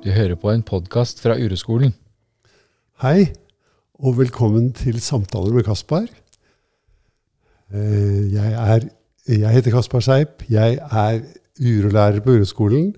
[0.00, 1.92] Du hører på en podkast fra Ureskolen.
[3.02, 3.30] Hei,
[4.00, 6.06] og velkommen til Samtaler med Kaspar.
[7.72, 8.86] Eh, Jeg, er,
[9.28, 10.44] jeg heter Kaspar Seip.
[10.48, 11.20] Jeg er
[11.60, 12.94] urolærer på Ureskolen.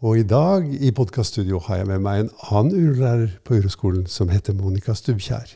[0.00, 4.32] Og i dag i podkaststudio har jeg med meg en annen urolærer på Ureskolen som
[4.32, 5.52] heter Monica Stubbkjær.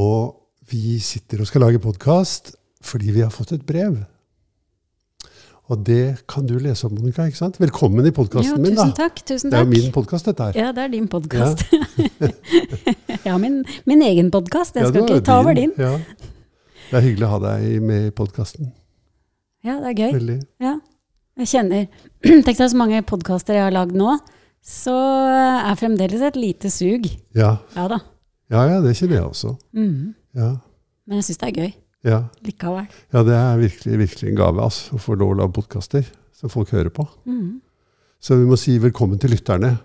[0.00, 0.38] Og
[0.70, 3.98] vi sitter og skal lage podkast fordi vi har fått et brev.
[5.68, 7.26] Og det kan du lese om, Monica.
[7.28, 7.58] ikke sant?
[7.60, 8.72] Velkommen i podkasten min.
[8.72, 8.86] da.
[8.86, 9.18] tusen takk.
[9.28, 10.56] Tusen Det er jo min podkast, dette her.
[10.56, 11.64] Ja, det er din podkast.
[11.68, 12.30] Ja,
[13.26, 14.78] ja min, min egen podkast.
[14.80, 15.74] Jeg skal ikke ta over din.
[15.76, 15.98] Ja.
[16.88, 18.70] Det er hyggelig å ha deg med i podkasten.
[19.60, 20.14] Ja, det er gøy.
[20.16, 20.38] Veldig.
[20.64, 20.72] Ja.
[21.42, 21.84] Jeg kjenner
[22.46, 24.14] Tenk deg så mange podkaster jeg har lagd nå,
[24.64, 27.10] så er fremdeles et lite sug.
[27.36, 27.58] Ja.
[27.76, 28.00] Ja da.
[28.48, 29.52] ja, ja, det kjenner jeg også.
[29.76, 30.16] Mm.
[30.32, 30.54] Ja,
[31.04, 31.70] Men jeg syns det er gøy
[32.08, 32.22] ja.
[32.44, 32.88] likevel.
[33.14, 36.52] ja det er virkelig, virkelig en gave altså, å få lov å lage podkaster som
[36.52, 37.06] folk hører på.
[37.28, 37.60] Mm.
[38.22, 39.76] Så vi må si velkommen til lytterne.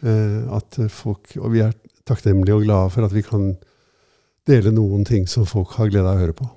[0.00, 1.74] Eh, at folk, og vi er
[2.08, 3.50] takknemlige og glade for at vi kan
[4.48, 6.48] dele noen ting som folk har glede av å høre på.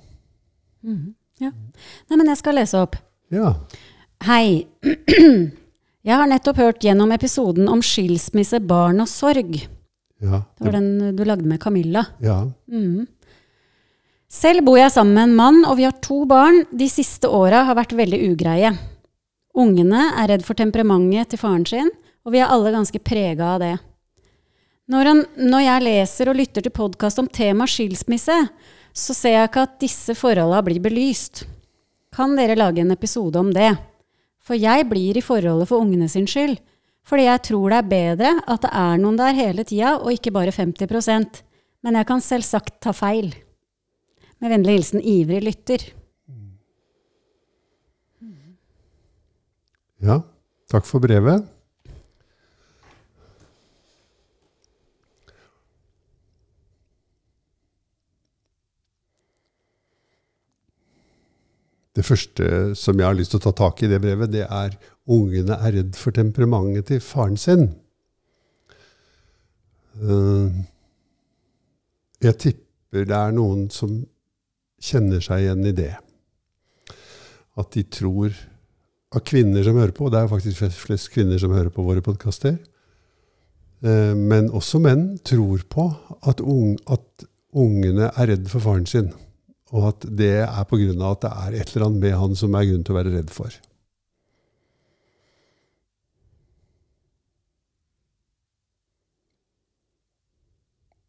[0.84, 1.12] Mm.
[1.42, 1.50] Ja.
[1.50, 2.96] Nei, men jeg skal lese opp.
[3.34, 3.54] Ja.
[4.24, 4.64] Hei.
[6.04, 9.54] Jeg har nettopp hørt gjennom episoden om skilsmisse, barn og sorg.
[10.20, 10.42] Ja.
[10.52, 12.04] Det var den du lagde med Camilla.
[12.20, 12.42] ja.
[12.68, 13.06] Mhm.
[14.34, 16.64] Selv bor jeg sammen med en mann, og vi har to barn.
[16.74, 18.72] De siste åra har vært veldig ugreie.
[19.54, 21.90] Ungene er redd for temperamentet til faren sin,
[22.26, 23.74] og vi er alle ganske prega av det.
[24.90, 28.34] Når, han, når jeg leser og lytter til podkast om tema skilsmisse,
[28.94, 31.44] så ser jeg ikke at disse forholda blir belyst.
[32.14, 33.70] Kan dere lage en episode om det?
[34.44, 36.58] For jeg blir i forholdet for ungene sin skyld.
[37.06, 40.34] Fordi jeg tror det er bedre at det er noen der hele tida, og ikke
[40.34, 41.42] bare 50%
[41.84, 43.30] Men jeg kan selvsagt ta feil.
[44.44, 45.82] Med vennlig hilsen ivrig lytter.
[50.04, 50.18] ja.
[50.68, 51.46] Takk for brevet.
[61.96, 64.76] Det første som jeg har lyst til å ta tak i det brevet, det er
[65.08, 67.70] ungene er redd for temperamentet til faren sin.
[70.04, 70.64] Eh,
[72.20, 74.02] Jeg tipper det er noen som
[74.84, 75.92] kjenner seg igjen i det.
[77.60, 78.34] At de tror
[79.14, 81.84] av kvinner som hører på, og det er jo faktisk flest, kvinner som hører på
[81.86, 82.56] våre podkaster,
[83.84, 85.86] eh, men også menn tror på
[86.26, 89.12] at, unge, at ungene er redd for faren sin.
[89.74, 90.90] Og at det er pga.
[91.10, 93.30] at det er et eller annet med han som er grunn til å være redd
[93.34, 93.54] for.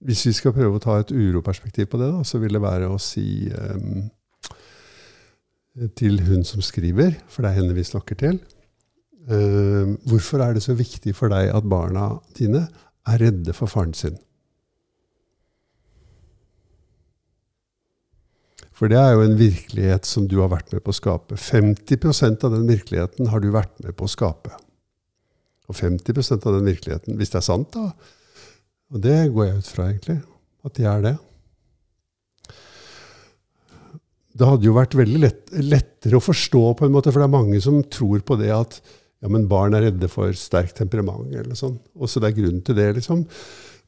[0.06, 2.92] Hvis vi skal prøve å ta et uroperspektiv på det, da, så vil det være
[2.92, 4.04] å si um,
[5.98, 8.38] til hun som skriver, for det er henne vi snakker til
[9.28, 12.68] um, Hvorfor er det så viktig for deg at barna dine
[13.10, 14.20] er redde for faren sin?
[18.76, 21.38] For det er jo en virkelighet som du har vært med på å skape.
[21.40, 24.52] 50% av den virkeligheten har du vært med på å skape.
[25.72, 27.94] Og 50% av den virkeligheten, hvis det er sant, da,
[28.94, 30.19] og det går jeg ut fra, egentlig,
[30.66, 31.16] at de er det.
[34.35, 37.38] Det hadde jo vært veldig lett, lettere å forstå, på en måte, for det er
[37.38, 38.79] mange som tror på det at
[39.23, 41.78] ja, men barn er redde for sterkt temperament, eller sånn.
[41.96, 43.23] Og så det er grunn til det, liksom.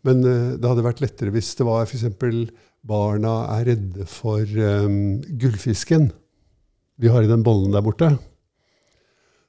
[0.08, 2.08] Men uh, det hadde vært lettere hvis det var f.eks.
[2.88, 6.10] barna er redde for um, gullfisken
[6.98, 8.10] vi har i den bollen der borte.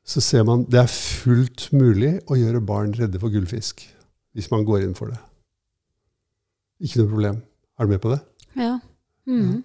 [0.09, 3.84] Så ser man det er fullt mulig å gjøre barn redde for gullfisk
[4.36, 5.20] hvis man går inn for det.
[6.81, 7.43] Ikke noe problem.
[7.78, 8.21] Er du med på det?
[8.56, 8.78] Ja.
[9.28, 9.62] Mm.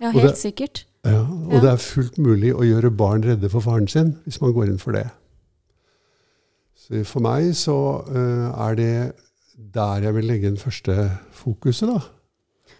[0.00, 0.84] ja, helt det- sikkert.
[1.06, 1.60] Ja, og Ja.
[1.60, 4.78] det er fullt mulig å gjøre barn redde for faren sin hvis man går inn
[4.82, 5.06] for det.
[6.76, 7.76] Så for meg så
[8.08, 9.12] uh, er det
[9.74, 10.96] der jeg vil legge den første
[11.32, 12.00] fokuset, da.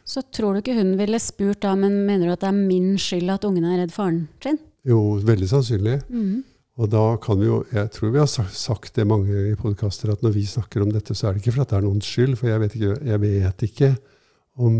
[0.06, 2.92] Så tror du ikke hun ville spurt da, men mener du at det er min
[2.98, 4.59] skyld at ungene er redd faren sin?
[4.86, 5.97] Jo, veldig sannsynlig.
[6.10, 6.44] Mhm.
[6.76, 10.22] Og da kan vi jo Jeg tror vi har sagt det mange i podkaster, at
[10.22, 12.36] når vi snakker om dette, så er det ikke for at det er noens skyld,
[12.36, 13.96] for jeg vet ikke, jeg vet ikke
[14.56, 14.76] om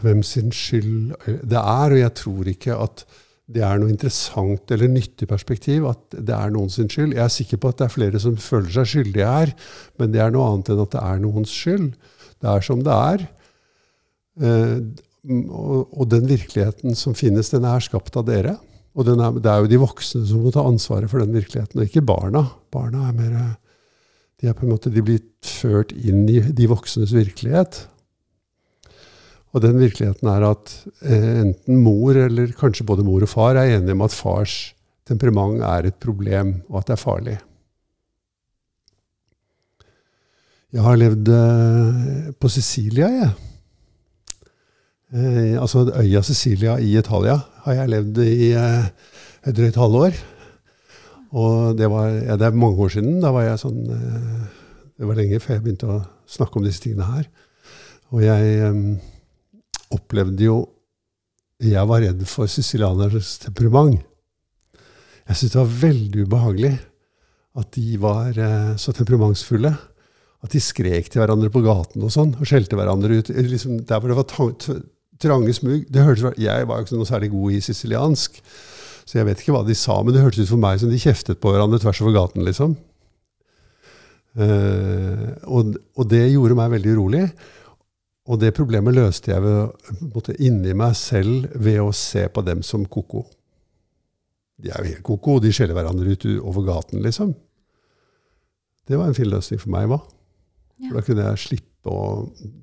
[0.00, 1.12] hvem sin skyld
[1.44, 3.04] det er, og jeg tror ikke at
[3.54, 7.12] det er noe interessant eller nyttig perspektiv at det er noens skyld.
[7.12, 9.52] Jeg er sikker på at det er flere som føler seg skyldige her,
[10.00, 11.90] men det er noe annet enn at det er noens skyld.
[12.40, 13.26] Det er som det er.
[14.40, 14.78] Eh,
[15.24, 18.56] og den virkeligheten som finnes, den er skapt av dere.
[18.94, 21.88] Og er, det er jo de voksne som må ta ansvaret for den virkeligheten, og
[21.88, 22.44] ikke barna.
[22.74, 23.34] Barna er mer
[24.40, 27.84] De er på en måte de blir ført inn i de voksnes virkelighet.
[29.54, 30.72] Og den virkeligheten er at
[31.06, 34.74] eh, enten mor, eller kanskje både mor og far, er enige om at fars
[35.06, 37.36] temperament er et problem, og at det er farlig.
[40.74, 43.34] Jeg har levd eh, på Sicilia, jeg.
[45.14, 48.86] Eh, altså øya Sicilia i Italia har jeg levd i eh,
[49.44, 50.20] et drøyt halvår.
[51.34, 53.18] Og det var ja, det er mange år siden.
[53.22, 54.44] Da var jeg sånn eh,
[54.94, 57.28] Det var lenge før jeg begynte å snakke om disse tingene her.
[58.14, 58.80] Og jeg eh,
[59.94, 60.58] opplevde jo
[61.64, 64.02] Jeg var redd for sicilianernes temperament.
[65.24, 66.74] Jeg syntes det var veldig ubehagelig
[67.54, 69.70] at de var eh, så temperamentsfulle.
[70.44, 73.30] At de skrek til hverandre på gaten og sånn, og skjelte hverandre ut.
[73.32, 74.26] Liksom, der hvor det var
[75.24, 78.40] trange smug det hørtes, Jeg var jo ikke noe særlig god i siciliansk,
[79.04, 81.00] så jeg vet ikke hva de sa, men det hørtes ut for meg som de
[81.00, 82.76] kjeftet på hverandre tvers over gaten, liksom.
[84.34, 87.26] Uh, og, og det gjorde meg veldig urolig.
[88.24, 92.86] Og det problemet løste jeg ved, inni meg selv ved å se på dem som
[92.88, 93.26] ko-ko.
[94.56, 97.34] De er jo helt ko-ko, de skjeller hverandre ut over gaten, liksom.
[98.88, 100.00] Det var en fin løsning for meg, hva?
[100.88, 102.04] For da kunne jeg slippe å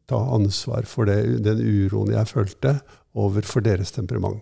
[0.10, 2.76] ta ansvar for det, den uroen jeg følte
[3.18, 4.42] overfor deres temperament.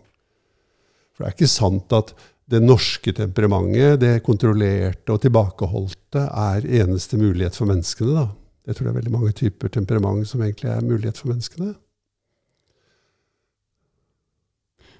[1.13, 2.13] For det er ikke sant at
[2.49, 8.15] det norske temperamentet, det kontrollerte og tilbakeholdte, er eneste mulighet for menneskene.
[8.15, 8.25] da.
[8.65, 11.73] Jeg tror det er veldig mange typer temperament som egentlig er mulighet for menneskene.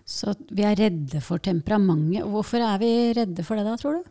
[0.10, 2.26] Så vi er redde for temperamentet.
[2.26, 4.08] Hvorfor er vi redde for det da, tror du?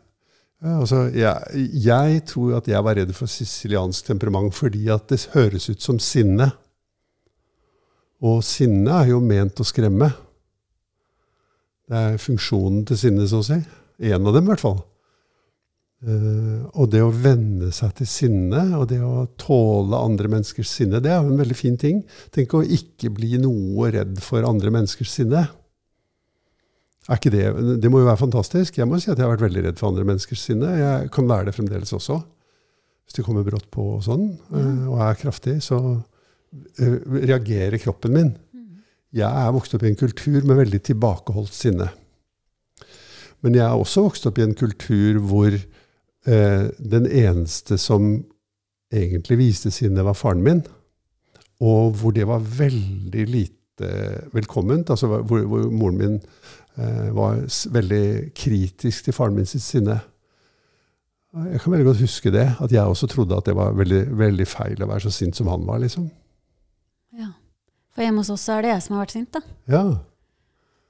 [0.59, 5.69] Altså, jeg, jeg tror at jeg var redd for siciliansk temperament fordi at det høres
[5.71, 6.49] ut som sinne.
[8.19, 10.09] Og sinne er jo ment å skremme.
[11.89, 13.57] Det er funksjonen til sinne, så å si.
[14.11, 14.81] En av dem, i hvert fall.
[15.99, 21.01] Uh, og det å venne seg til sinne, og det å tåle andre menneskers sinne,
[21.03, 22.03] det er jo en veldig fin ting.
[22.35, 25.47] Tenk å ikke bli noe redd for andre menneskers sinne.
[27.09, 27.45] Det,
[27.81, 28.77] det må jo være fantastisk.
[28.77, 30.69] Jeg må si at jeg har vært veldig redd for andre menneskers sinne.
[30.77, 32.19] Jeg kan være det fremdeles også.
[33.09, 35.79] Hvis det kommer brått på og sånn, eh, og er kraftig, så
[36.77, 38.29] eh, reagerer kroppen min.
[39.09, 41.89] Jeg er vokst opp i en kultur med veldig tilbakeholdt sinne.
[43.41, 48.11] Men jeg er også vokst opp i en kultur hvor eh, den eneste som
[48.93, 50.61] egentlig viste sinne, var faren min.
[51.59, 53.58] Og hvor det var veldig lite
[54.33, 54.89] velkomment.
[54.89, 56.15] Altså hvor, hvor moren min
[56.77, 57.41] eh, var
[57.75, 59.99] veldig kritisk til faren min sitt sinne.
[61.29, 64.47] Jeg kan veldig godt huske det, at jeg også trodde at det var veldig, veldig
[64.49, 65.77] feil å være så sint som han var.
[65.83, 66.07] liksom.
[67.13, 67.29] Ja.
[67.93, 69.41] For hjemme hos oss er det jeg som har vært sint, da.
[69.69, 69.83] Ja,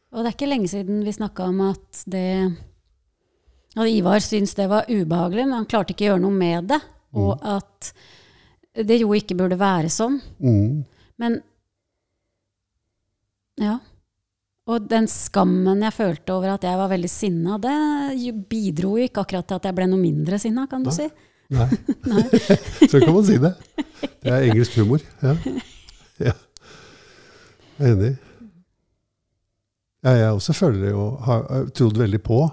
[0.10, 2.56] Og det er ikke lenge siden vi snakka om at det
[3.78, 6.80] At Ivar syntes det var ubehagelig, men han klarte ikke å gjøre noe med det.
[7.14, 7.92] Og at
[8.86, 10.20] det jo ikke burde være sånn.
[10.40, 10.86] mm.
[11.20, 11.42] Men
[13.60, 13.78] Ja.
[14.70, 17.74] Og den skammen jeg følte over at jeg var veldig sinna, det
[18.52, 20.98] bidro ikke akkurat til at jeg ble noe mindre sinna, kan du Nei.
[21.00, 21.08] si.
[21.50, 21.68] Nei,
[22.12, 22.24] Nei.
[22.92, 23.54] så kan man si det.
[24.22, 25.04] Det er engelsk humor.
[25.24, 25.36] Ja.
[26.30, 26.36] ja.
[27.80, 28.16] Jeg er enig.
[30.06, 32.44] Ja, jeg også føler jo, har har trodd veldig på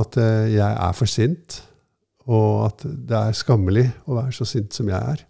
[0.00, 1.60] at eh, jeg er for sint,
[2.30, 5.24] og at det er skammelig å være så sint som jeg er.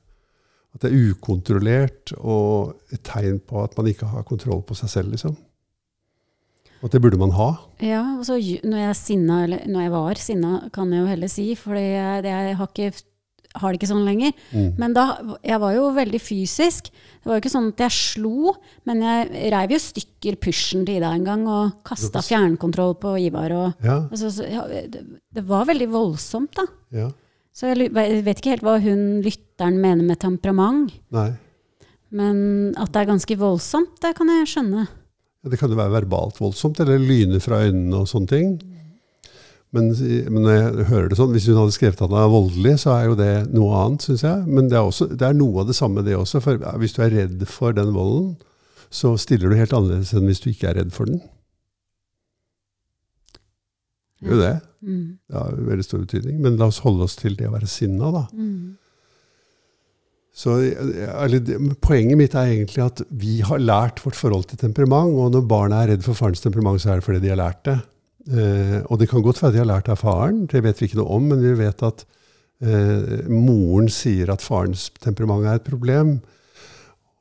[0.75, 4.93] At det er ukontrollert og et tegn på at man ikke har kontroll på seg
[4.93, 5.35] selv, liksom.
[6.81, 7.51] Og at det burde man ha.
[7.85, 11.29] Ja, og så når jeg, sinna, eller når jeg var sinna, kan jeg jo heller
[11.33, 13.03] si, for jeg, jeg har, ikke,
[13.61, 14.33] har det ikke sånn lenger.
[14.55, 14.71] Mm.
[14.81, 15.05] Men da,
[15.45, 16.89] jeg var jo veldig fysisk.
[16.95, 18.55] Det var jo ikke sånn at jeg slo,
[18.89, 23.53] men jeg reiv jo stykker pysjen til Ida en gang, og kasta fjernkontroll på Ivar.
[23.59, 24.31] Og, Ja, altså,
[24.89, 25.03] det,
[25.37, 26.65] det var veldig voldsomt, da.
[27.03, 27.11] ja.
[27.57, 30.93] Så jeg vet ikke helt hva hun lytteren mener med temperament.
[31.15, 31.33] Nei.
[32.15, 34.87] Men at det er ganske voldsomt, det kan jeg skjønne.
[35.41, 38.53] Ja, Det kan jo være verbalt voldsomt, eller lyne fra øynene og sånne ting.
[39.71, 42.73] Men, men når jeg hører det sånn, hvis hun hadde skrevet at han er voldelig,
[42.83, 44.47] så er jo det noe annet, syns jeg.
[44.51, 46.43] Men det er, også, det er noe av det samme, det også.
[46.43, 48.33] For hvis du er redd for den volden,
[48.91, 51.23] så stiller du helt annerledes enn hvis du ikke er redd for den.
[54.27, 54.55] Jo det.
[54.85, 55.07] Mm.
[55.29, 56.39] Det har jo veldig stor betydning.
[56.45, 58.27] Men la oss holde oss til det å være sinna, da.
[58.37, 58.77] Mm.
[60.41, 61.49] Så, eller,
[61.83, 65.17] poenget mitt er egentlig at vi har lært vårt forhold til temperament.
[65.17, 67.65] Og når barna er redd for farens temperament, så er det fordi de har lært
[67.69, 67.79] det.
[68.31, 70.91] Eh, og det kan godt være de har lært det av faren, det vet vi
[70.91, 72.05] ikke noe om, men vi vet at
[72.61, 76.19] eh, moren sier at farens temperament er et problem.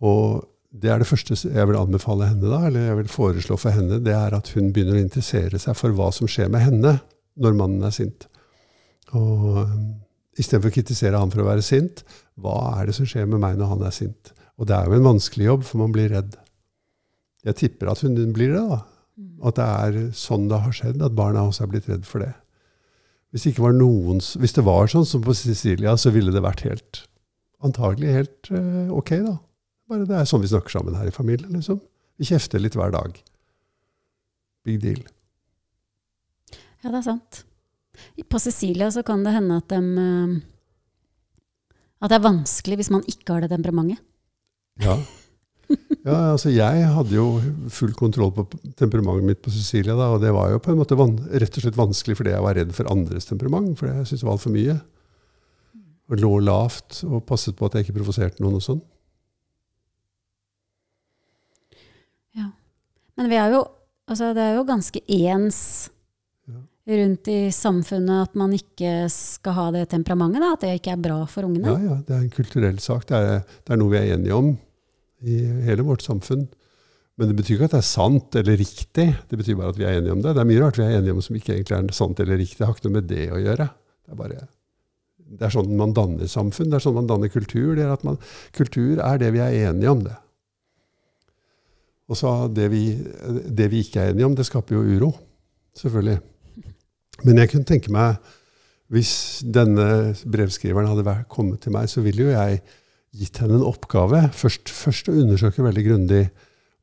[0.04, 3.74] Og det er det første jeg vil anbefale henne, da, eller jeg vil foreslå for
[3.74, 7.00] henne, det er at hun begynner å interessere seg for hva som skjer med henne
[7.42, 8.28] når mannen er sint.
[9.18, 9.80] Og um,
[10.38, 12.04] istedenfor å kritisere han for å være sint,
[12.40, 14.34] hva er det som skjer med meg når han er sint?
[14.60, 16.38] Og det er jo en vanskelig jobb, for man blir redd.
[17.48, 18.82] Jeg tipper at hun blir det, da.
[19.50, 22.34] At det er sånn det har skjedd, at barna også er blitt redd for det.
[23.32, 26.44] Hvis, det ikke var noen, hvis det var sånn som på Sicilia, så ville det
[26.44, 27.06] vært helt
[27.66, 29.36] antagelig helt eh, ok, da.
[29.90, 31.80] Bare det er sånn vi snakker sammen her i familien, liksom.
[32.20, 33.16] Vi kjefter litt hver dag.
[34.68, 35.00] Big deal.
[36.84, 37.44] Ja, det er sant.
[38.30, 40.36] På Cecilia så kan det hende at de eh,
[42.00, 44.00] At det er vanskelig hvis man ikke har det temperamentet.
[44.80, 44.94] Ja.
[46.08, 47.26] ja, altså jeg hadde jo
[47.74, 48.46] full kontroll på
[48.80, 51.80] temperamentet mitt på Cecilia, da, og det var jo på en måte rett og slett
[51.80, 54.78] vanskelig fordi jeg var redd for andres temperament, for jeg syntes det var altfor mye.
[56.10, 58.80] Og lå lavt og passet på at jeg ikke provoserte noen og sånn.
[63.20, 63.64] Men vi er jo,
[64.08, 65.62] altså det er jo ganske ens
[66.90, 71.04] rundt i samfunnet at man ikke skal ha det temperamentet, da, at det ikke er
[71.04, 71.74] bra for ungene.
[71.76, 73.06] Ja, ja, det er en kulturell sak.
[73.10, 74.54] Det er, det er noe vi er enige om
[75.28, 76.48] i hele vårt samfunn.
[77.20, 79.10] Men det betyr ikke at det er sant eller riktig.
[79.28, 80.32] Det betyr bare at vi er enige om det.
[80.38, 82.62] Det er mye rart vi er enige om som ikke egentlig er sant eller riktig.
[82.62, 83.68] Det har ikke noe med det å gjøre.
[83.68, 84.40] Det er, bare,
[85.36, 86.72] det er sånn man danner samfunn.
[86.72, 87.74] Det er sånn man danner kultur.
[87.76, 88.22] Det er at man,
[88.56, 90.16] kultur er det vi er enige om, det.
[92.10, 92.84] Og så det vi,
[93.46, 95.14] det vi ikke er enige om, det skaper jo uro.
[95.78, 96.18] Selvfølgelig.
[97.28, 98.18] Men jeg kunne tenke meg
[98.90, 102.62] hvis denne brevskriveren hadde kommet til meg, så ville jo jeg
[103.20, 104.24] gitt henne en oppgave.
[104.34, 106.24] Først, først å undersøke veldig grundig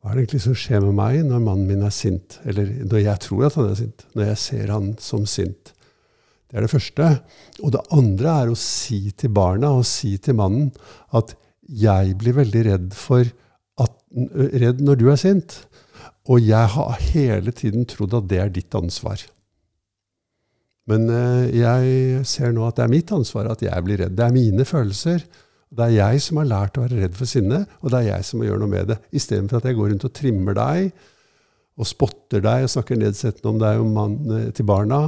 [0.07, 3.01] hva er det egentlig som skjer med meg når mannen min er sint, eller når
[3.03, 5.73] jeg tror at han er sint, når jeg ser han som sint.
[6.47, 7.09] Det er det første.
[7.59, 10.71] Og det andre er å si til barna og si til mannen
[11.17, 11.35] at
[11.67, 13.27] jeg blir veldig redd, for
[14.13, 15.57] redd når du er sint.
[16.27, 19.23] Og jeg har hele tiden trodd at det er ditt ansvar.
[20.91, 24.15] Men eh, jeg ser nå at det er mitt ansvar at jeg blir redd.
[24.19, 25.25] Det er mine følelser.
[25.77, 28.27] Det er jeg som har lært å være redd for sinne, og det er jeg
[28.29, 29.01] som må gjøre noe med det.
[29.19, 30.93] Istedenfor at jeg går rundt og trimmer deg
[31.77, 35.01] og spotter deg og snakker nedsettende om deg og mann eh, til barna.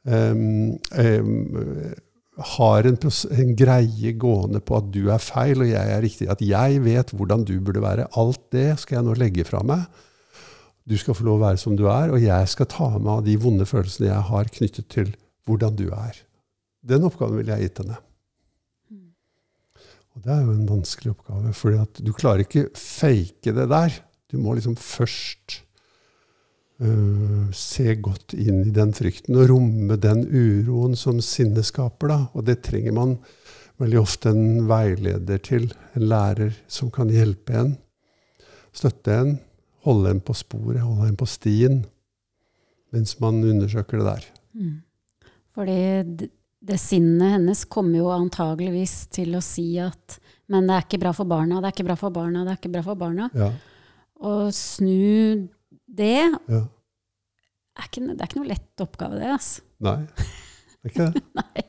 [0.00, 1.92] Um, um,
[2.38, 6.28] har en, en, greie gående på at du er feil og jeg er riktig.
[6.30, 8.08] At jeg vet hvordan du burde være.
[8.20, 9.88] Alt det skal jeg nå legge fra meg.
[10.88, 13.24] Du skal få lov å være som du er, og jeg skal ta med av
[13.26, 15.10] de vonde følelsene jeg har knyttet til
[15.46, 16.16] hvordan du er.
[16.86, 17.98] Den oppgaven ville jeg gitt henne.
[20.16, 24.00] Og det er jo en vanskelig oppgave, for du klarer ikke fake det der.
[24.30, 25.60] Du må liksom først
[26.82, 32.12] uh, se godt inn i den frykten og romme den uroen som sinnet skaper.
[32.12, 32.18] Da.
[32.34, 33.16] Og det trenger man
[33.80, 37.70] veldig ofte en veileder til, en lærer som kan hjelpe en,
[38.76, 39.38] støtte en,
[39.86, 41.80] holde en på sporet, holde en på stien,
[42.92, 44.26] mens man undersøker det der.
[44.52, 44.76] Mm.
[45.56, 45.80] Fordi
[46.60, 50.20] det sinnet hennes kommer jo antageligvis til å si at
[50.50, 52.58] men det er ikke bra for barna, det er ikke bra for barna, det er
[52.58, 53.28] ikke bra for barna.
[53.38, 53.52] Ja.
[54.26, 55.46] Og snu
[55.98, 56.62] det ja.
[57.76, 59.34] er ikke, Det er ikke noe lett oppgave, det.
[59.34, 59.66] altså.
[59.84, 61.22] Nei, det er ikke det.
[61.40, 61.64] Nei.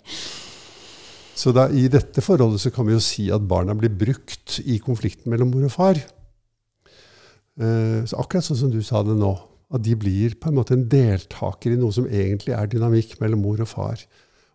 [1.41, 4.77] Så da, i dette forholdet så kan vi jo si at barna blir brukt i
[4.83, 6.01] konflikten mellom mor og far.
[7.57, 9.31] Eh, så akkurat sånn som du sa det nå.
[9.71, 13.41] At de blir på en måte en deltaker i noe som egentlig er dynamikk mellom
[13.45, 14.03] mor og far.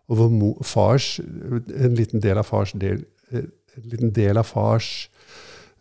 [0.07, 3.01] Og hvor mor, fars, en liten del av fars del,
[3.33, 5.09] eh, en liten del av fars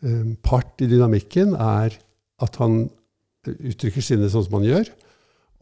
[0.03, 1.95] um, part i dynamikken er
[2.43, 2.89] at han
[3.55, 4.91] uttrykker sinnet sånn som han gjør.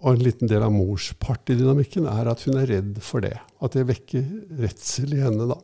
[0.05, 3.25] Og en liten del av mors part i dynamikken er at hun er redd for
[3.25, 3.37] det.
[3.65, 4.27] At det vekker
[4.61, 5.57] redsel i henne, da.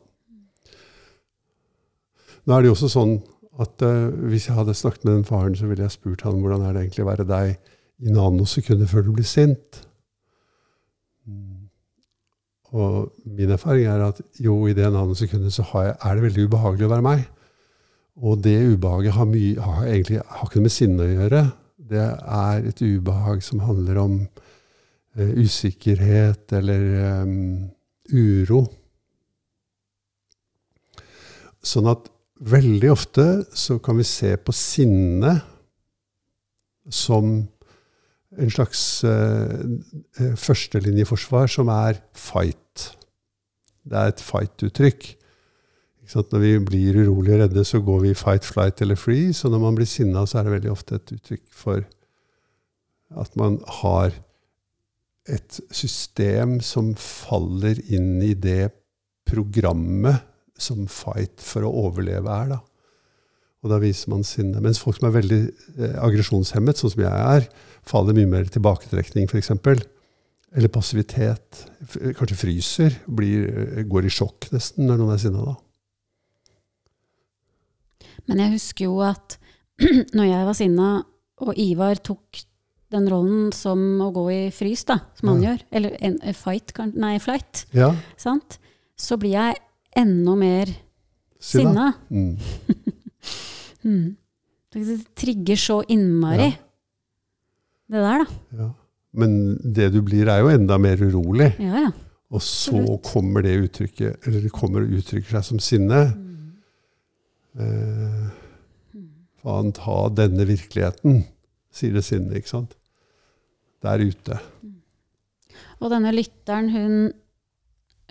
[2.41, 3.19] Nå er det jo også sånn
[3.61, 6.63] at uh, hvis jeg hadde snakket med den faren, så ville jeg spurt han hvordan
[6.65, 7.53] er det egentlig å være deg
[8.01, 9.83] i nanosekunder før du blir sint.
[12.71, 16.87] Og min erfaring er at jo, i det nanosekundet så jeg, er det veldig ubehagelig
[16.87, 17.25] å være meg.
[18.21, 21.41] Og det ubehaget har, mye, har egentlig har ikke noe med sinne å gjøre.
[21.91, 26.85] Det er et ubehag som handler om uh, usikkerhet eller
[27.23, 27.69] um,
[28.11, 28.63] uro.
[31.61, 32.07] Sånn at
[32.41, 35.35] veldig ofte så kan vi se på sinne
[36.89, 37.33] som
[38.31, 39.59] en slags uh,
[40.39, 42.91] førstelinjeforsvar som er fight.
[43.83, 45.11] Det er et fight-uttrykk.
[46.15, 49.31] Når vi blir urolige og redde, så går vi fight, flight eller free.
[49.33, 51.85] Så når man blir sinna, så er det veldig ofte et uttrykk for
[53.21, 54.11] at man har
[55.29, 58.71] et system som faller inn i det
[59.27, 60.23] programmet
[60.61, 62.53] som fight for å overleve er.
[62.55, 62.59] da.
[63.61, 64.61] Og da viser man sinne.
[64.63, 67.49] Mens folk som er veldig eh, aggresjonshemmet, sånn som jeg er,
[67.87, 69.53] faller mye mer tilbaketrekning, f.eks.
[70.51, 71.65] Eller passivitet.
[72.17, 72.97] Kanskje fryser.
[73.07, 75.59] Blir, eh, går i sjokk nesten når noen er sinna da.
[78.29, 79.37] Men jeg husker jo at
[80.17, 80.89] når jeg var sinna,
[81.41, 82.43] og Ivar tok
[82.91, 85.49] den rollen som å gå i frys, da, som han Ja.
[85.53, 88.59] gjør, eller en, en fight, kan- nei, flight, Ja, sant?
[88.99, 89.55] så blir jeg
[89.97, 90.65] enda mer
[91.41, 91.57] Si.
[91.57, 91.93] Sinna.
[92.11, 92.37] Mm.
[93.83, 94.15] Mm.
[94.73, 96.51] Det trigger så innmari.
[96.51, 96.57] Ja.
[97.91, 98.59] Det der, da.
[98.59, 98.67] Ja.
[99.17, 99.31] Men
[99.75, 101.47] det du blir, er jo enda mer urolig.
[101.59, 101.91] Ja, ja.
[102.31, 106.03] Og så kommer det uttrykket, eller det kommer og uttrykker seg som sinne.
[106.13, 106.30] Mm.
[107.59, 108.27] Eh,
[109.41, 111.23] faen, ta denne virkeligheten,
[111.73, 112.77] sier det sinnet, ikke sant?
[113.83, 114.37] Der ute.
[115.81, 116.95] Og denne lytteren, hun,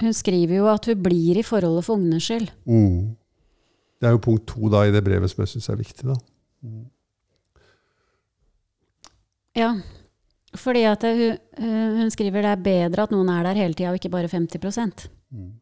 [0.03, 2.51] hun skriver jo at hun blir i forholdet for ungenes skyld.
[2.67, 3.15] Mm.
[4.01, 6.09] Det er jo punkt to da i det brevet som jeg syns er viktig.
[6.09, 6.17] da.
[6.67, 6.85] Mm.
[9.61, 9.71] Ja,
[10.57, 11.39] fordi at hun,
[12.01, 15.09] hun skriver det er bedre at noen er der hele tida, og ikke bare 50
[15.31, 15.53] Mm.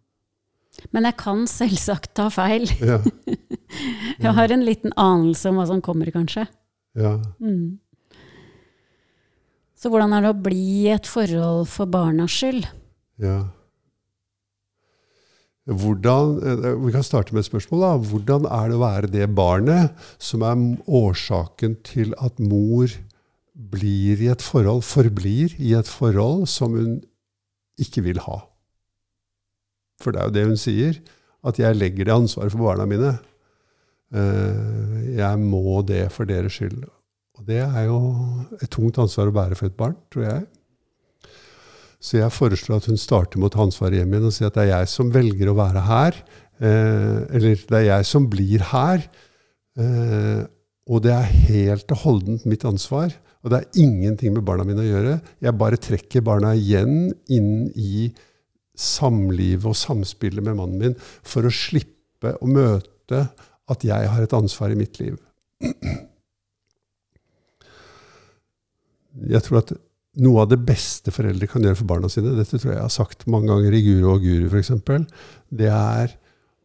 [0.94, 2.68] Men jeg kan selvsagt ta feil.
[2.88, 3.02] Ja.
[4.18, 6.46] Jeg har en liten anelse om hva som kommer, kanskje.
[6.96, 7.18] ja.
[7.38, 7.76] Mm.
[9.78, 12.64] Så hvordan er det å bli i et forhold for barnas skyld?
[13.22, 13.36] Ja.
[15.68, 17.84] Hvordan, eh, vi kan starte med et spørsmål.
[17.84, 17.92] da.
[18.08, 20.56] Hvordan er det å være det barnet som er
[20.88, 22.88] årsaken til at mor
[23.54, 27.02] blir i et forhold, forblir i et forhold som hun
[27.78, 28.48] ikke vil ha?
[30.02, 31.00] For det er jo det hun sier.
[31.46, 33.14] At jeg legger det ansvaret for barna mine.
[34.14, 36.84] Eh, Jeg må det for deres skyld.
[37.38, 37.98] Og det er jo
[38.58, 40.46] et tungt ansvar å bære for et barn, tror jeg.
[42.02, 44.54] Så jeg foreslår at hun starter med å ta ansvaret hjem igjen og si at
[44.54, 46.18] det er jeg som velger å være her.
[46.58, 49.02] Eh, eller det er jeg som blir her.
[49.78, 50.42] Eh,
[50.88, 53.12] og det er helt og holdent mitt ansvar.
[53.42, 55.18] Og det er ingenting med barna mine å gjøre.
[55.42, 58.08] Jeg bare trekker barna igjen inn i
[58.78, 63.24] samlivet og samspillet med mannen min for å slippe å møte
[63.68, 65.18] at jeg har et ansvar i mitt liv.
[69.28, 69.74] Jeg tror at
[70.22, 72.94] noe av det beste foreldre kan gjøre for barna sine, dette tror jeg jeg har
[72.94, 74.72] sagt mange ganger i Guru og Guru f.eks.,
[75.50, 76.14] det er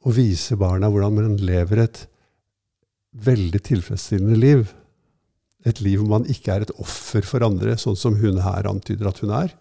[0.04, 2.06] å vise barna hvordan man lever et
[3.24, 4.66] veldig tilfredsstillende liv.
[5.70, 9.10] Et liv hvor man ikke er et offer for andre, sånn som hun her antyder
[9.10, 9.54] at hun er.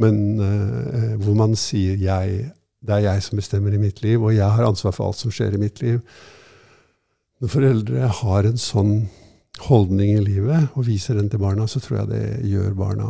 [0.00, 2.50] Men uh, hvor man sier jeg,
[2.84, 5.30] 'det er jeg som bestemmer i mitt liv', og 'jeg har ansvar for alt som
[5.30, 6.02] skjer i mitt liv'.
[7.40, 9.08] Når foreldre har en sånn
[9.68, 13.08] holdning i livet og viser den til barna, så tror jeg det gjør barna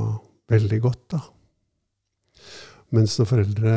[0.51, 1.05] veldig godt.
[1.11, 1.21] da.
[2.95, 3.75] Mens når foreldre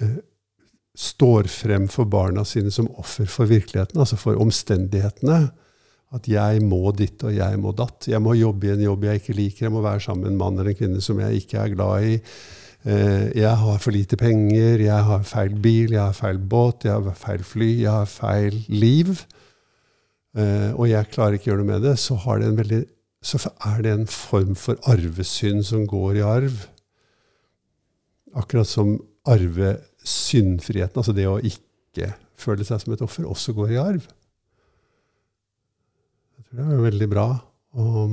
[0.00, 0.18] eh,
[0.96, 5.50] står frem for barna sine som offer for virkeligheten, altså for omstendighetene,
[6.16, 9.20] at jeg må ditt og jeg må datt, jeg må jobbe i en jobb jeg
[9.20, 11.60] ikke liker, jeg må være sammen med en mann eller en kvinne som jeg ikke
[11.62, 12.16] er glad i,
[12.80, 16.96] Eh, jeg har for lite penger, jeg har feil bil, jeg har feil båt, jeg
[16.96, 19.12] har feil fly, jeg har feil liv.
[20.36, 21.96] Eh, og jeg klarer ikke å gjøre noe med det.
[22.00, 22.80] Så, veldig,
[23.20, 26.64] så er det en form for arvesynd som går i arv.
[28.32, 28.96] Akkurat som
[29.28, 34.08] arvesyndfriheten, altså det å ikke føle seg som et offer, også går i arv.
[36.50, 37.26] Tror det er veldig bra
[37.78, 38.06] å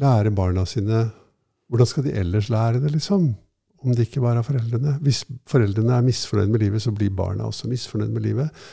[0.00, 1.02] lære barna sine
[1.70, 3.28] hvordan skal de ellers lære det, liksom?
[3.80, 4.96] Om det ikke bare er foreldrene.
[5.04, 8.64] Hvis foreldrene er misfornøyd med livet, så blir barna også misfornøyd med livet.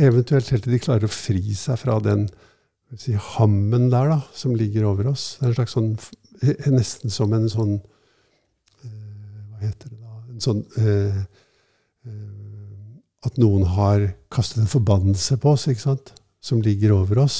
[0.00, 2.28] Eventuelt helt til de klarer å fri seg fra den
[2.96, 5.34] si, hammen der da, som ligger over oss.
[5.40, 5.94] Det er en slags sånn,
[6.74, 7.76] Nesten som en sånn
[8.82, 8.88] eh,
[9.48, 10.16] Hva heter det da?
[10.32, 11.20] En sånn eh,
[12.10, 16.10] eh, At noen har kastet en forbannelse på oss, ikke sant?
[16.44, 17.38] Som ligger over oss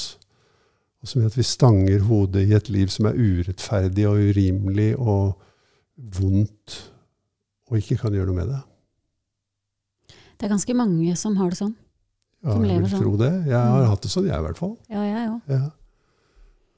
[1.05, 4.87] og som gjør at vi stanger hodet i et liv som er urettferdig og urimelig
[4.97, 5.35] og
[6.17, 6.77] vondt,
[7.69, 8.61] og ikke kan gjøre noe med det.
[10.35, 11.75] Det er ganske mange som har det sånn.
[12.41, 13.03] Ja, Som jeg vil sånn.
[13.03, 13.29] tro det.
[13.45, 13.89] Jeg har Mm.
[13.91, 14.77] hatt det sånn, jeg i hvert fall.
[14.89, 15.41] Ja, jeg òg.
[15.47, 15.69] Ja.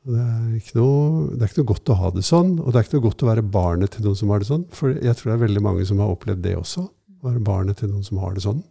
[0.07, 2.83] Det er, noe, det er ikke noe godt å ha det sånn, og det er
[2.83, 4.65] ikke noe godt å være barnet til noen som har det sånn.
[4.71, 6.83] For jeg tror det er veldig mange som har opplevd det også.
[6.83, 8.63] Å være barnet til noen som har det sånn.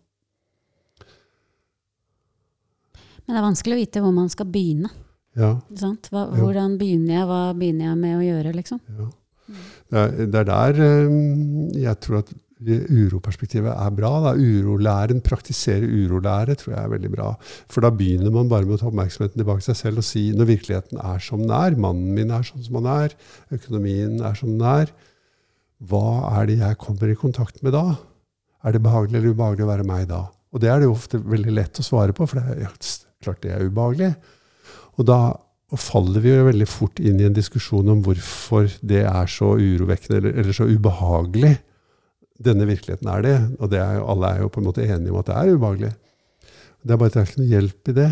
[3.27, 4.91] Men det er vanskelig å vite hvor man skal begynne.
[5.37, 5.53] Ja?
[5.77, 7.29] Hva, hvordan begynner jeg?
[7.29, 8.83] Hva begynner jeg med å gjøre, liksom?
[8.97, 9.13] ja.
[9.87, 11.13] Det er, det er der eh,
[11.79, 12.31] jeg tror at
[12.67, 14.13] uroperspektivet er bra.
[14.25, 14.33] Da.
[14.35, 17.29] Urolæren, praktisere urolære, tror jeg er veldig bra.
[17.71, 20.25] For da begynner man bare med å ta oppmerksomheten tilbake til seg selv og si
[20.35, 23.17] når virkeligheten er som den er, mannen min er sånn som han er,
[23.55, 24.95] økonomien er som den er,
[25.87, 26.07] hva
[26.39, 27.85] er det jeg kommer i kontakt med da?
[28.65, 30.25] Er det behagelig eller ubehagelig å være meg da?
[30.57, 32.65] Og det er det jo ofte veldig lett å svare på, for det er
[33.25, 34.13] klart det er ubehagelig.
[34.97, 35.21] Og da
[35.77, 40.21] faller vi jo veldig fort inn i en diskusjon om hvorfor det er så urovekkende
[40.21, 41.57] eller, eller så ubehagelig.
[42.47, 45.13] Denne virkeligheten er det, og det er jo, alle er jo på en måte enige
[45.13, 45.93] om at det er ubehagelig.
[46.87, 48.11] Det er bare at det er ikke noe hjelp i det.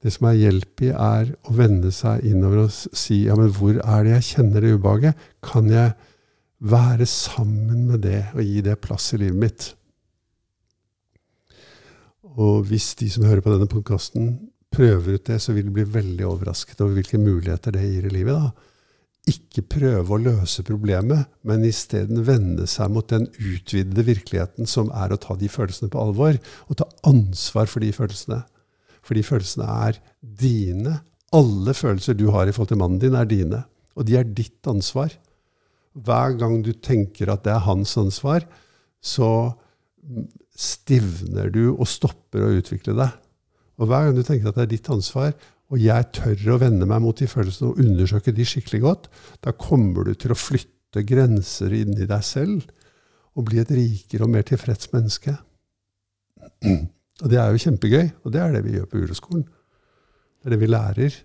[0.00, 3.76] Det som er hjelp i, er å vende seg innover og si ja, men hvor
[3.76, 5.26] er det jeg kjenner det ubehaget?
[5.44, 5.92] Kan jeg,
[6.60, 9.68] være sammen med det og gi det plass i livet mitt.
[12.38, 14.34] Og hvis de som hører på denne podkasten,
[14.70, 18.12] prøver ut det, så vil de bli veldig overrasket over hvilke muligheter det gir i
[18.14, 18.36] livet.
[18.38, 18.52] da.
[19.30, 25.12] Ikke prøve å løse problemet, men isteden vende seg mot den utvidede virkeligheten som er
[25.12, 26.38] å ta de følelsene på alvor,
[26.68, 28.40] og ta ansvar for de følelsene.
[29.02, 31.00] For de følelsene er dine.
[31.34, 33.64] Alle følelser du har i forhold til mannen din, er dine.
[33.98, 35.12] Og de er ditt ansvar.
[35.98, 38.46] Hver gang du tenker at det er hans ansvar,
[39.02, 39.52] så
[40.60, 43.16] stivner du og stopper å utvikle deg.
[43.80, 45.32] Og hver gang du tenker at det er ditt ansvar,
[45.70, 49.06] og jeg tør å vende meg mot de følelsene og undersøke de skikkelig godt,
[49.44, 52.66] da kommer du til å flytte grenser inni deg selv
[53.38, 55.36] og bli et rikere og mer tilfreds menneske.
[57.20, 59.46] Og det er jo kjempegøy, og det er det vi gjør på juleskolen.
[59.46, 61.16] Det er det vi lærer,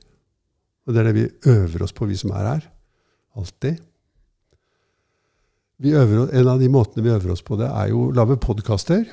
[0.85, 2.71] og det er det vi øver oss på, vi som er her.
[3.35, 3.81] Alltid.
[5.81, 9.07] En av de måtene vi øver oss på det, er jo å lage podkaster.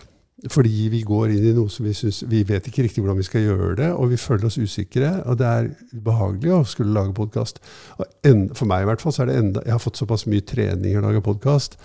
[0.51, 3.27] Fordi vi går inn i noe som vi syns Vi vet ikke riktig hvordan vi
[3.27, 5.13] skal gjøre det, og vi føler oss usikre.
[5.31, 7.61] Og det er ubehagelig å skulle lage podkast.
[7.99, 10.91] For meg i hvert fall så er det enda Jeg har fått såpass mye trening
[10.95, 11.79] i å lage podkast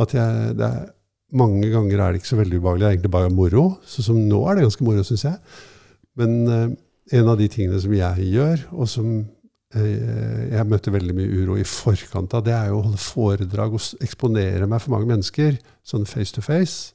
[0.00, 0.86] at jeg, det er,
[1.36, 2.80] mange ganger er det ikke så veldig ubehagelig.
[2.80, 3.64] Det er egentlig bare moro.
[3.86, 5.58] Så som nå er det ganske moro, syns jeg.
[6.18, 6.70] Men eh,
[7.18, 9.10] en av de tingene som jeg gjør, og som
[9.74, 13.76] eh, jeg møter veldig mye uro i forkant av, det er jo å holde foredrag
[13.76, 15.58] og eksponere meg for mange mennesker.
[15.86, 16.94] Sånn face to face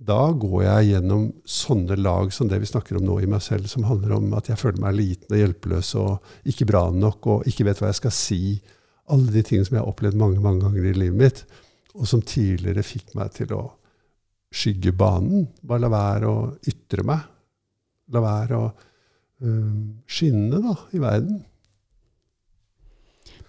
[0.00, 3.68] da går jeg gjennom sånne lag som det vi snakker om nå i meg selv,
[3.68, 7.50] som handler om at jeg føler meg liten og hjelpeløs og ikke bra nok og
[7.50, 8.40] ikke vet hva jeg skal si.
[9.12, 11.42] Alle de tingene som jeg har opplevd mange mange ganger i livet mitt,
[11.92, 13.64] og som tidligere fikk meg til å
[14.50, 15.44] skygge banen.
[15.60, 17.28] Bare la være å ytre meg.
[18.14, 19.76] La være å øh,
[20.08, 21.42] skinne da, i verden.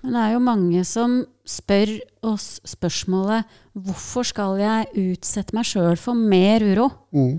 [0.01, 1.93] Men det er jo mange som spør
[2.25, 6.89] oss spørsmålet hvorfor skal jeg utsette meg sjøl for mer uro?
[7.13, 7.37] Mm.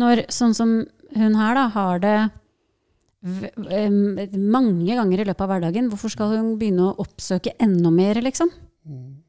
[0.00, 0.74] Når sånn som
[1.16, 2.16] hun her da, har det
[3.20, 8.50] mange ganger i løpet av hverdagen, hvorfor skal hun begynne å oppsøke enda mer, liksom?
[8.88, 9.20] Mm.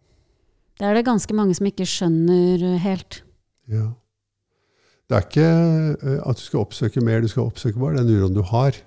[0.80, 3.22] Det er det ganske mange som ikke skjønner helt.
[3.70, 3.91] Ja.
[5.12, 8.38] Det er ikke eh, at du skal oppsøke mer, du skal oppsøke bare den uroen
[8.38, 8.78] du har.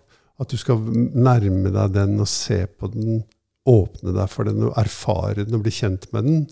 [0.41, 3.21] At du skal nærme deg den og se på den
[3.69, 6.43] åpne deg for den og erfare den og bli kjent med den.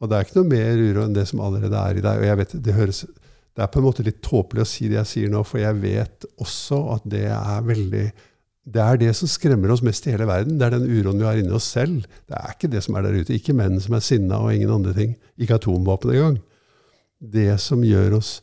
[0.00, 2.22] Og det er ikke noe mer uro enn det som allerede er i deg.
[2.22, 3.04] Og jeg vet, det, høres,
[3.56, 5.78] det er på en måte litt tåpelig å si det jeg sier nå, for jeg
[5.82, 8.08] vet også at det er veldig
[8.70, 10.58] det er det som skremmer oss mest i hele verden.
[10.60, 12.04] Det er den uroen vi har inni oss selv.
[12.28, 13.34] Det er ikke det som er der ute.
[13.34, 15.14] Ikke menn som er sinna og ingen andre ting.
[15.40, 16.36] Ikke atomvåpen engang.
[17.18, 18.40] Det som gjør oss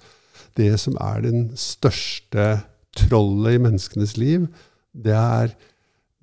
[0.58, 2.64] Det som er den største
[2.98, 4.48] trollet i menneskenes liv,
[4.90, 5.52] det er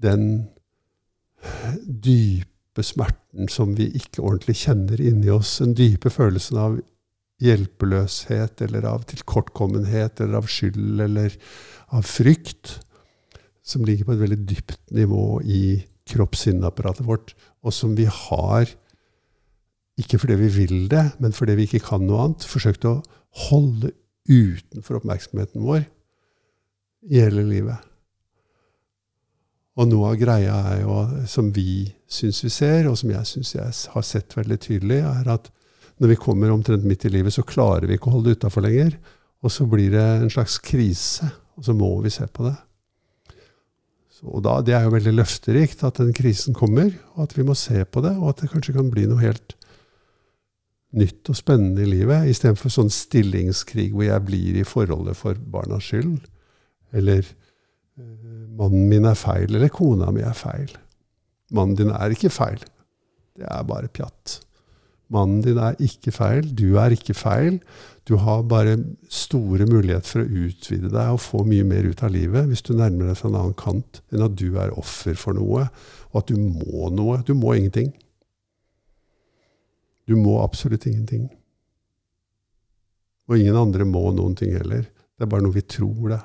[0.03, 0.49] den
[1.85, 5.59] dype smerten som vi ikke ordentlig kjenner inni oss.
[5.63, 6.77] Den dype følelsen av
[7.43, 11.35] hjelpeløshet eller av tilkortkommenhet eller av skyld eller
[11.95, 12.79] av frykt,
[13.65, 15.65] som ligger på et veldig dypt nivå i
[16.11, 17.33] kropp-sinneapparatet vårt,
[17.65, 18.69] og som vi har,
[20.01, 22.99] ikke fordi vi vil det, men fordi vi ikke kan noe annet, forsøkt å
[23.49, 23.95] holde
[24.29, 25.85] utenfor oppmerksomheten vår
[27.11, 27.81] i hele livet.
[29.75, 33.55] Og noe av greia er jo, som vi syns vi ser, og som jeg syns
[33.57, 35.51] jeg har sett veldig tydelig, er at
[36.03, 38.65] når vi kommer omtrent midt i livet, så klarer vi ikke å holde det utafor
[38.67, 38.95] lenger.
[39.45, 41.27] Og så blir det en slags krise,
[41.59, 42.55] og så må vi se på det.
[44.15, 47.55] Så da, Det er jo veldig løfterikt at den krisen kommer, og at vi må
[47.59, 49.57] se på det, og at det kanskje kan bli noe helt
[50.95, 55.91] nytt og spennende i livet, istedenfor sånn stillingskrig hvor jeg blir i forholdet for barnas
[55.91, 56.23] skyld.
[56.95, 57.27] Eller
[57.97, 60.73] mannen min er feil, eller kona mi er feil.
[61.55, 62.63] Mannen din er ikke feil.
[63.35, 64.41] Det er bare pjatt.
[65.13, 67.61] Mannen din er ikke feil, du er ikke feil.
[68.09, 68.79] Du har bare
[69.13, 72.75] store muligheter for å utvide deg og få mye mer ut av livet hvis du
[72.77, 75.69] nærmer deg fra en annen kant enn at du er offer for noe,
[76.13, 77.21] og at du må noe.
[77.27, 77.93] Du må ingenting.
[80.09, 81.29] Du må absolutt ingenting.
[83.29, 84.85] Og ingen andre må noen ting heller.
[84.85, 86.21] Det er bare noe vi tror det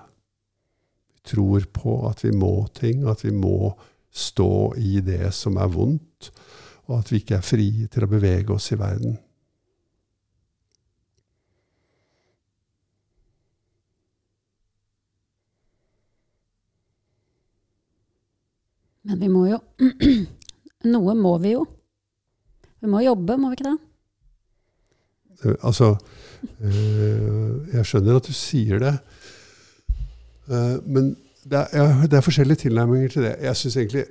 [1.30, 3.72] tror på at vi må ting, at vi må
[4.10, 6.32] stå i det som er vondt,
[6.89, 9.18] og at vi ikke er frie til å bevege oss i verden.
[19.10, 19.60] Men vi må jo
[20.94, 21.63] Noe må vi jo.
[22.80, 23.80] Vi må jobbe, må vi ikke det?
[25.65, 25.89] Altså
[26.63, 28.94] eh, Jeg skjønner at du sier det.
[30.49, 31.13] Eh, men
[31.49, 33.35] det er, det er, forskjellige tilnærminger til det.
[33.45, 34.05] Jeg syns egentlig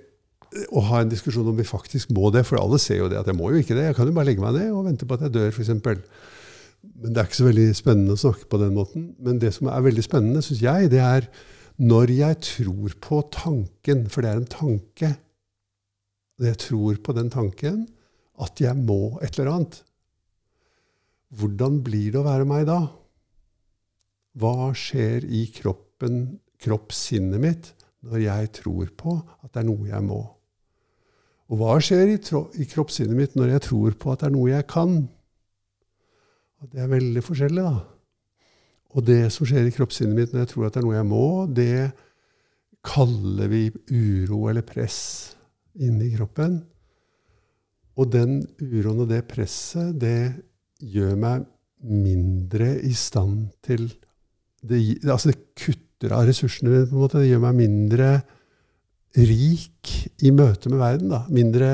[0.73, 2.45] å ha en diskusjon om vi faktisk må det.
[2.49, 3.91] For alle ser jo det, at jeg må jo ikke det.
[3.91, 5.75] Jeg kan jo bare legge meg ned og vente på at jeg dør, f.eks.
[6.99, 9.13] Men det er ikke så veldig spennende å snakke på den måten.
[9.23, 11.29] Men det som er veldig spennende, syns jeg, det er
[11.79, 15.13] når jeg tror på tanken, for det er en tanke
[16.39, 17.87] Når jeg tror på den tanken
[18.39, 19.81] at jeg må et eller annet,
[21.35, 22.77] hvordan blir det å være meg da?
[24.39, 25.88] Hva skjer i kroppen,
[26.63, 27.71] kroppssinnet mitt,
[28.07, 30.21] når jeg tror på at det er noe jeg må?
[31.49, 32.19] Og hva skjer i,
[32.61, 34.99] i kroppssinnet mitt når jeg tror på at det er noe jeg kan?
[36.59, 37.79] Og det er veldig forskjellig, da.
[38.97, 41.09] Og det som skjer i kroppssinnet mitt når jeg tror at det er noe jeg
[41.09, 41.91] må, det
[42.89, 45.01] kaller vi uro eller press
[45.79, 46.61] inni kroppen.
[47.99, 50.39] Og den uroen og det presset, det
[50.79, 51.47] gjør meg
[51.83, 53.91] mindre i stand til
[54.59, 57.23] Det, altså det kutter av ressursene mine, på en måte.
[57.23, 58.11] Det gjør meg mindre
[59.19, 61.09] rik i møte med verden.
[61.15, 61.25] da.
[61.33, 61.73] Mindre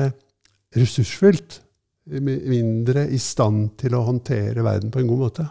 [0.75, 1.61] ressursfylt.
[2.05, 5.45] Mindre i stand til å håndtere verden på en god måte.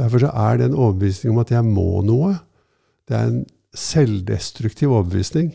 [0.00, 2.36] Derfor så er det en overbevisning om at jeg må noe.
[3.08, 3.42] Det er en
[3.76, 5.52] selvdestruktiv overbevisning.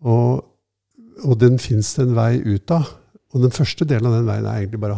[0.00, 0.40] Og,
[1.26, 2.88] og den fins det en vei ut av.
[3.30, 4.96] Og den første delen av den veien er egentlig bare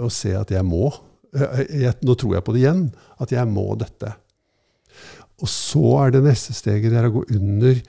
[0.00, 0.88] å se at jeg må.
[1.36, 2.86] Jeg, nå tror jeg på det igjen.
[3.20, 4.14] At jeg må dette.
[5.42, 7.82] Og så er det neste steget det er å gå under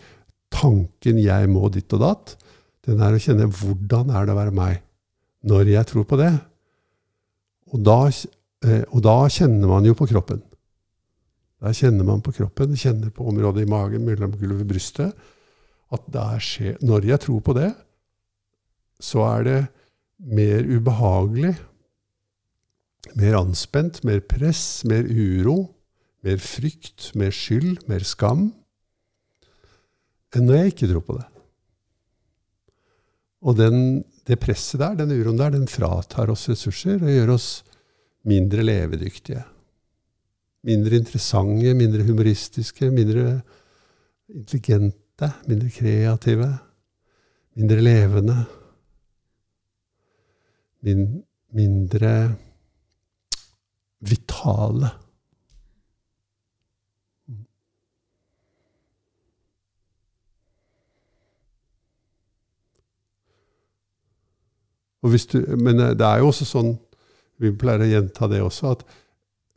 [0.52, 2.36] tanken 'jeg må ditt og datt'.
[2.86, 4.82] Den er å kjenne hvordan er det å være meg
[5.44, 6.34] når jeg tror på det.
[7.72, 8.12] Og da
[8.66, 10.42] Eh, og da kjenner man jo på kroppen.
[11.62, 15.28] Da kjenner man på kroppen, kjenner på området i magen, mellom gulvet og brystet,
[15.94, 17.72] at skjer, når jeg tror på det,
[19.02, 19.60] så er det
[20.18, 21.54] mer ubehagelig,
[23.18, 25.77] mer anspent, mer press, mer uro,
[26.25, 28.49] mer frykt, mer skyld, mer skam,
[30.36, 31.27] enn når jeg ikke tror på det.
[33.47, 33.77] Og den,
[34.27, 37.49] det presset der, den uroen der, den fratar oss ressurser og gjør oss
[38.27, 39.43] mindre levedyktige.
[40.67, 43.38] Mindre interessante, mindre humoristiske, mindre
[44.34, 46.49] intelligente, mindre kreative.
[47.58, 48.36] Mindre levende.
[50.86, 51.08] Min,
[51.58, 52.12] mindre
[54.06, 54.91] vitale.
[65.08, 66.76] Du, men det er jo også sånn
[67.41, 68.84] vi pleier å gjenta det også, at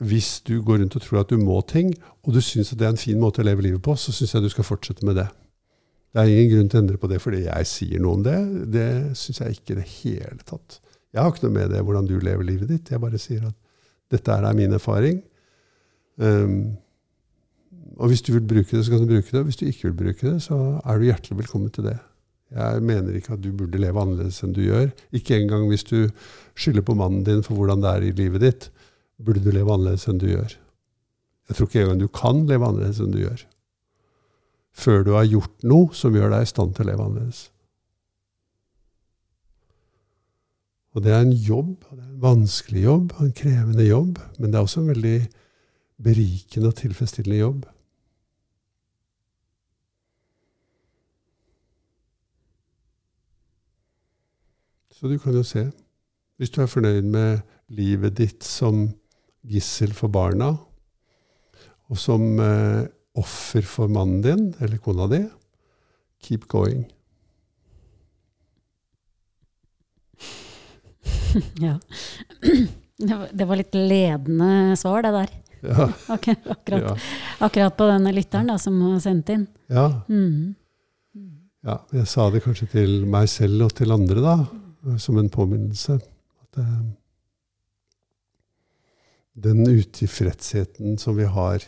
[0.04, 1.92] hvis du går rundt og tror at du må ting,
[2.24, 4.44] og du syns det er en fin måte å leve livet på, så syns jeg
[4.44, 5.26] du skal fortsette med det.
[6.10, 8.36] Det er ingen grunn til å endre på det fordi jeg sier noe om det.
[8.74, 8.86] Det
[9.18, 10.80] syns jeg ikke i det hele tatt.
[11.14, 12.90] Jeg har ikke noe med det hvordan du lever livet ditt.
[12.90, 13.56] Jeg bare sier at
[14.10, 15.20] dette er min erfaring.
[16.18, 16.74] Um,
[18.00, 19.38] og hvis du vil bruke det, så kan du bruke det.
[19.38, 21.96] Og hvis du ikke vil bruke det, så er du hjertelig velkommen til det.
[22.50, 24.88] Jeg mener ikke at du burde leve annerledes enn du gjør.
[25.14, 26.10] Ikke engang hvis du
[26.58, 28.66] skylder på mannen din for hvordan det er i livet ditt,
[29.22, 30.56] burde du leve annerledes enn du gjør.
[31.50, 33.46] Jeg tror ikke engang du kan leve annerledes enn du gjør.
[34.80, 37.46] Før du har gjort noe som gjør deg i stand til å leve annerledes.
[40.90, 44.58] Og det er en jobb, det er en vanskelig jobb, en krevende jobb, men det
[44.58, 45.18] er også en veldig
[46.02, 47.68] berikende og tilfredsstillende jobb.
[55.00, 55.62] Så du kan jo se.
[56.36, 57.38] Hvis du er fornøyd med
[57.72, 58.82] livet ditt som
[59.48, 60.50] gissel for barna,
[61.88, 62.84] og som eh,
[63.16, 65.22] offer for mannen din eller kona di,
[66.20, 66.84] keep going.
[71.64, 71.78] ja.
[73.00, 75.30] Det var litt ledende svar, det der.
[75.64, 75.88] Ja.
[76.14, 76.96] akkurat, ja.
[77.40, 79.46] akkurat, på denne lytteren da, som har sendt inn.
[79.72, 80.04] Ja.
[80.12, 80.52] Mm.
[81.64, 81.80] ja.
[81.96, 84.36] Jeg sa det kanskje til meg selv og til andre, da
[84.98, 85.98] som en påminnelse.
[86.42, 86.80] At eh,
[89.40, 91.64] den utilfredsheten som vi har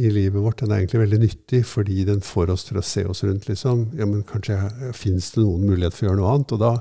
[0.00, 3.04] i livet vårt, den er egentlig veldig nyttig, fordi den får oss til å se
[3.04, 3.48] oss rundt.
[3.48, 3.90] liksom.
[3.98, 4.56] Ja, men Kanskje
[4.96, 6.54] fins det noen mulighet for å gjøre noe annet?
[6.56, 6.72] og da,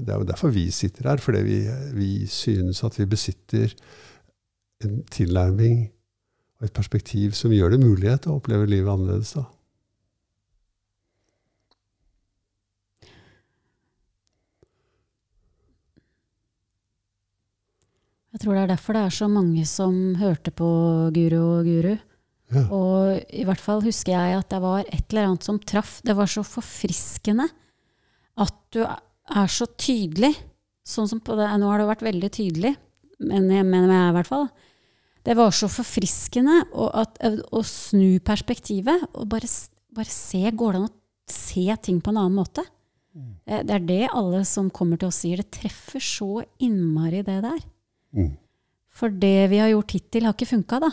[0.00, 1.58] Det er jo derfor vi sitter her, fordi vi,
[1.94, 3.74] vi synes at vi besitter
[4.84, 5.90] en tilnærming
[6.58, 9.36] og et perspektiv som gjør det mulighet å oppleve livet annerledes.
[9.38, 9.44] da.
[18.34, 20.66] Jeg tror det er derfor det er så mange som hørte på
[21.14, 21.92] Guru og Guru.
[22.54, 22.62] Ja.
[22.74, 26.00] Og i hvert fall husker jeg at det var et eller annet som traff.
[26.04, 27.46] Det var så forfriskende
[28.42, 30.32] at du er så tydelig.
[30.84, 32.74] Sånn som på det, Nå har det vært veldig tydelig,
[33.24, 34.48] men jeg mener jeg i hvert fall.
[35.24, 39.48] Det var så forfriskende å, at, å snu perspektivet og bare,
[39.96, 42.66] bare se Går det an å se ting på en annen måte.
[43.46, 45.40] Eh, Det er det alle som kommer til oss sier.
[45.40, 47.62] Det treffer så innmari det der.
[48.14, 48.32] Mm.
[48.94, 50.90] For det vi har gjort hittil, har ikke funka, da.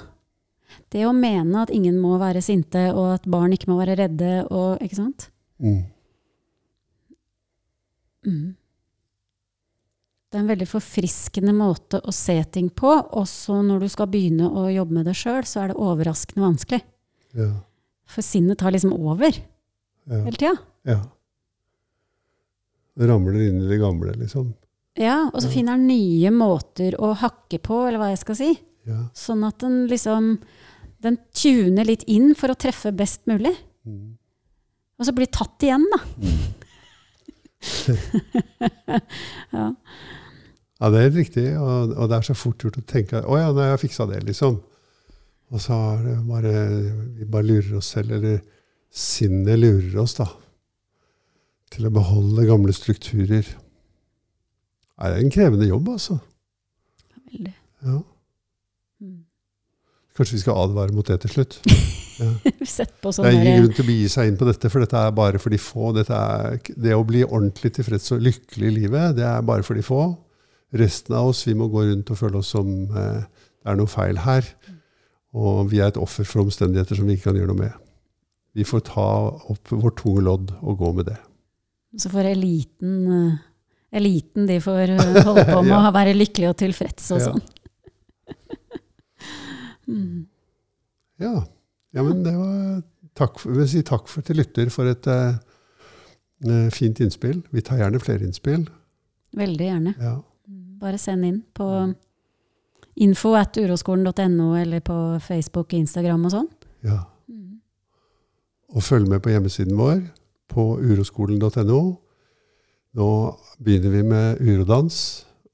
[0.90, 4.32] Det å mene at ingen må være sinte, og at barn ikke må være redde,
[4.50, 5.28] og ikke sant?
[5.62, 5.84] Mm.
[8.26, 8.50] Mm.
[10.32, 12.92] Det er en veldig forfriskende måte å se ting på.
[13.20, 16.80] Også når du skal begynne å jobbe med det sjøl, så er det overraskende vanskelig.
[17.36, 17.50] Ja.
[18.12, 20.24] For sinnet tar liksom over Ja.
[20.24, 20.56] hele tida.
[20.86, 21.02] ja.
[22.98, 24.54] Det ramler inn i det gamle, liksom.
[25.02, 25.54] Ja, og så Ja.
[25.56, 28.50] finner han nye måter å hakke på, eller hva jeg skal si.
[28.86, 29.00] Ja.
[29.18, 30.40] Sånn at den liksom
[31.02, 33.56] Den tuner litt inn for å treffe best mulig.
[33.88, 34.18] Mm.
[35.00, 35.98] Og så blir tatt igjen, da.
[39.52, 39.68] ja.
[40.82, 43.38] Ja, det er helt riktig, og, og det er så fort gjort å tenke å
[43.38, 44.60] ja, nå har jeg fiksa det, liksom.
[45.52, 46.54] Og så er det bare
[47.20, 48.40] Vi bare lurer oss selv, eller
[48.94, 50.26] sinnet lurer oss, da.
[51.72, 53.46] Til å beholde gamle strukturer.
[55.02, 56.18] Er en krevende jobb, altså.
[57.18, 57.54] Veldig.
[57.88, 57.98] Ja.
[59.02, 59.20] Mm.
[60.18, 61.58] Kanskje vi skal advare mot det til slutt.
[62.68, 64.84] Sett på sånn Det er ingen grunn til å begi seg inn på dette, for
[64.84, 65.94] dette er bare for de få.
[66.04, 69.86] Er, det å bli ordentlig tilfreds og lykkelig i livet, det er bare for de
[69.86, 70.04] få.
[70.78, 73.24] Resten av oss vi må gå rundt og føle oss som eh,
[73.62, 74.46] det er noe feil her.
[75.38, 77.90] Og vi er et offer for omstendigheter som vi ikke kan gjøre noe med.
[78.56, 79.08] Vi får ta
[79.52, 81.18] opp vårt tunge lodd og gå med det.
[82.00, 83.40] Så får eliten eh,
[83.92, 85.82] Eliten de får eh, holde på med Ja.
[85.90, 87.32] å være lykkelig og tilfreds og Ja.
[87.32, 87.42] sånn.
[89.88, 90.26] mm.
[91.22, 91.34] Ja,
[91.94, 92.82] ja men det var
[93.20, 97.44] takk jeg vil si takk for, til lytter for et eh, fint innspill.
[97.54, 98.64] Vi tar gjerne flere innspill.
[99.38, 99.94] Veldig gjerne.
[100.02, 100.16] Ja.
[100.82, 101.68] Bare send inn på
[103.02, 106.50] info at uroskolen.no eller på Facebook, Instagram og sånn.
[106.88, 107.04] ja.
[108.72, 109.98] Og følg med på hjemmesiden vår
[110.48, 111.80] på uroskolen.no.
[112.98, 113.08] Nå
[113.64, 114.98] begynner vi med urodans,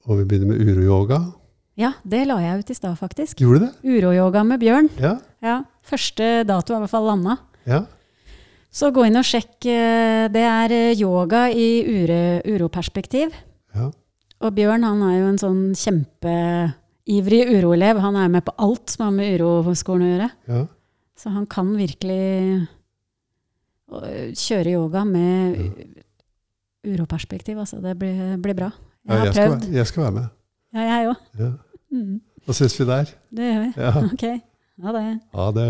[0.08, 1.20] og vi begynner med uroyoga.
[1.78, 3.38] Ja, det la jeg ut i stad, faktisk.
[3.38, 3.74] Gjorde du det?
[4.00, 4.88] Uroyoga med Bjørn.
[4.98, 5.12] Ja.
[5.44, 7.36] Ja, Første dato er i hvert fall landa.
[7.66, 7.84] ja.
[8.70, 9.64] Så gå inn og sjekk.
[9.64, 13.30] eh, Det er eh, yoga i ure, uroperspektiv.
[13.74, 13.90] ja.
[14.40, 17.98] Og Bjørn han er jo en sånn kjempeivrig uroelev.
[17.98, 20.30] Han er med på alt som har med uroskolen å gjøre.
[20.48, 20.66] ja.
[21.16, 22.68] Så han kan virkelig
[23.90, 25.56] øh, kjøre yoga med
[26.94, 27.58] uroperspektiv.
[27.58, 28.70] Altså, det blir, blir bra.
[29.08, 29.62] Jeg ja har jeg, prøvd.
[29.62, 30.26] Skal, jeg skal være med.
[30.74, 31.22] Ja, jeg òg.
[31.38, 31.50] Ja.
[31.92, 33.04] Mm, Da ses vi der.
[33.36, 33.72] det gjør vi.
[33.76, 33.92] Ja.
[34.12, 34.24] Ok.
[34.84, 35.04] Ha det.
[35.34, 35.68] Ha det.